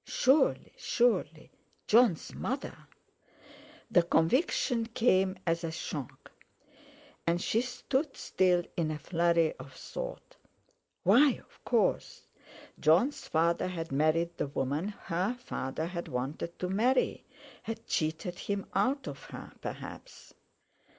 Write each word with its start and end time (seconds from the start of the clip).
Surely—surely 0.03 1.51
Jon's 1.85 2.33
mother! 2.33 2.87
The 3.91 4.01
conviction 4.01 4.87
came 4.87 5.37
as 5.45 5.63
a 5.63 5.69
shock. 5.71 6.31
And 7.27 7.39
she 7.39 7.61
stood 7.61 8.17
still 8.17 8.63
in 8.75 8.89
a 8.89 8.97
flurry 8.97 9.53
of 9.57 9.73
thought. 9.73 10.37
Why, 11.03 11.33
of 11.47 11.63
course! 11.63 12.23
Jon's 12.79 13.27
father 13.27 13.67
had 13.67 13.91
married 13.91 14.35
the 14.37 14.47
woman 14.47 14.87
her 14.87 15.35
father 15.35 15.85
had 15.85 16.07
wanted 16.07 16.57
to 16.57 16.67
marry, 16.67 17.23
had 17.61 17.85
cheated 17.85 18.39
him 18.39 18.65
out 18.73 19.05
of 19.05 19.25
her, 19.25 19.51
perhaps. 19.61 20.33